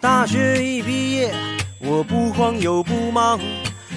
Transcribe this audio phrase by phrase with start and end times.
[0.00, 1.34] 大学一毕业，
[1.80, 3.40] 我不慌又不忙，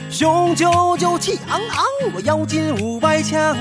[0.10, 3.56] 雄赳赳气昂昂，我要进五百强。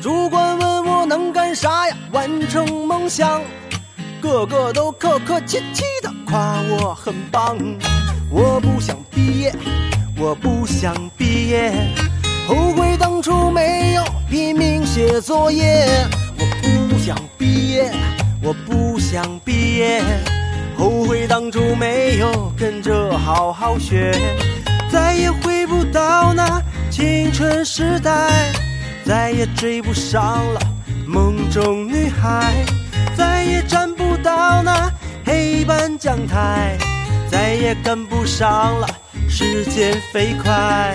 [0.00, 1.96] 主管问我能干啥呀？
[2.12, 3.42] 完成梦想，
[4.22, 7.58] 个个都客客气气的夸我很棒。
[8.30, 9.54] 我不想毕业，
[10.18, 11.72] 我不想毕业，
[12.48, 15.86] 后悔当初没有拼命写作业。
[16.38, 17.92] 我不想毕业，
[18.42, 20.02] 我不想毕业，
[20.76, 24.10] 后悔当初没有跟着好好学，
[24.90, 28.50] 再也回不到那青春时代，
[29.04, 30.60] 再也追不上了
[31.06, 32.64] 梦中女孩，
[33.14, 34.90] 再也站不到那
[35.26, 36.78] 黑板讲台。
[37.30, 38.88] 再也赶不上了，
[39.28, 40.94] 时间飞快。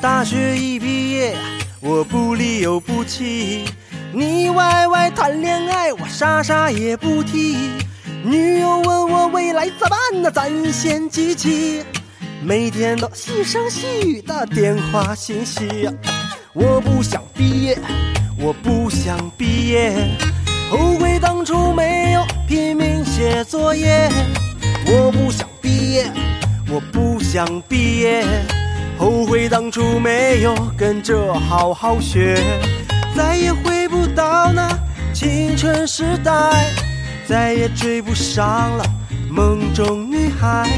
[0.00, 1.36] 大学一毕业，
[1.88, 3.64] 我不离又不弃，
[4.12, 7.56] 腻歪歪谈恋爱，我啥啥也不提。
[8.24, 11.84] 女友问我未来咋办，那咱先记起，
[12.42, 15.88] 每天都细声细语的电话信息。
[16.52, 17.78] 我不想毕业，
[18.36, 19.94] 我不想毕业，
[20.68, 24.10] 后悔当初没有拼命写作业。
[24.86, 26.10] 我不想毕业，
[26.68, 28.24] 我不想毕业，
[28.98, 32.36] 后悔当初没有跟着好好学，
[33.14, 34.68] 再也回不到那
[35.12, 36.32] 青春时代，
[37.26, 38.84] 再也追不上了
[39.30, 40.68] 梦中女孩，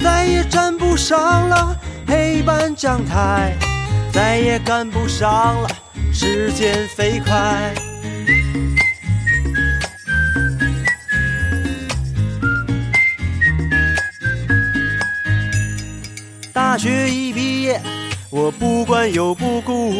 [0.00, 3.56] 再也站不上了黑板讲台。
[4.12, 5.68] 再也赶不上了，
[6.12, 7.74] 时间飞快。
[16.52, 17.23] 大学一
[18.30, 19.92] 我不管又不顾，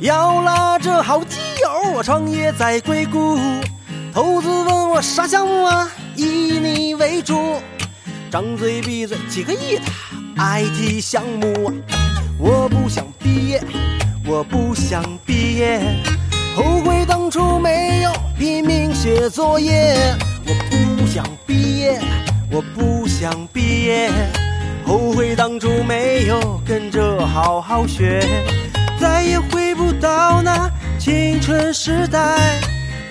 [0.00, 3.38] 要拉着好基友，我创业在硅谷。
[4.14, 5.88] 投资问我啥项目啊？
[6.16, 7.60] 以你为主，
[8.30, 9.82] 张嘴闭嘴几个亿的
[10.36, 11.74] IT 项目啊！
[12.38, 13.62] 我不想毕业，
[14.26, 15.80] 我不想毕业，
[16.56, 19.94] 后悔当初没有拼命写作业。
[20.46, 22.00] 我不想毕业，
[22.50, 24.10] 我不想毕业，
[24.88, 28.26] 后悔当初没有跟着好好学，
[28.98, 32.58] 再也回不到那青春时代，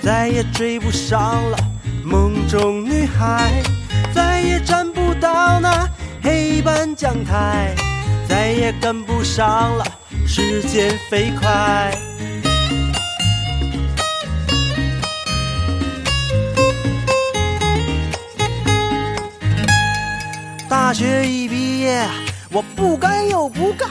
[0.02, 1.58] 再也追不上了
[2.04, 3.62] 梦中女孩，
[4.12, 5.88] 再也站不到那
[6.24, 7.76] 黑板讲台。
[8.28, 9.86] 再也赶不上了，
[10.26, 12.07] 时间飞快。
[20.70, 22.06] 大学一毕业，
[22.52, 23.90] 我不干又不干，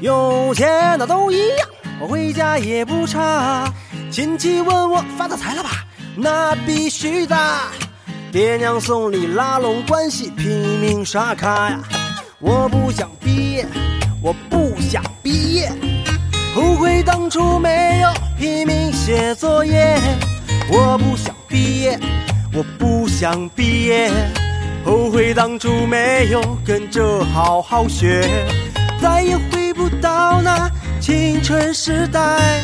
[0.00, 1.68] 有钱的都一样，
[2.00, 3.72] 我回家也不差。
[4.10, 5.70] 亲戚问我发大财了吧？
[6.16, 7.36] 那必须的。
[8.32, 10.48] 爹娘送礼拉拢关系，拼
[10.80, 11.80] 命刷卡呀。
[12.40, 13.66] 我不想毕业，
[14.20, 15.70] 我不想毕业，
[16.54, 19.96] 后悔当初没有拼命写作业。
[20.68, 21.98] 我不想毕业，
[22.52, 24.10] 我不想毕业，
[24.86, 28.22] 后悔当初没有跟着好好学。
[29.02, 30.70] 再也回不到那
[31.00, 32.62] 青春时代，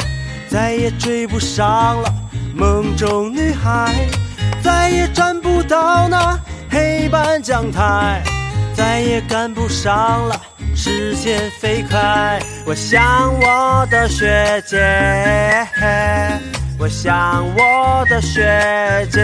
[0.48, 2.14] 再也追不上了
[2.54, 4.06] 梦中女孩，
[4.62, 6.38] 再也站不到那
[6.70, 8.22] 黑板讲台。
[8.74, 10.40] 再也赶不上了，
[10.74, 12.40] 时间飞快。
[12.64, 14.78] 我想我的学姐，
[16.78, 19.20] 我想我的学姐。